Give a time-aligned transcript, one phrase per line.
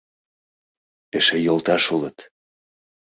[1.17, 2.17] Эше йолташ улыт!..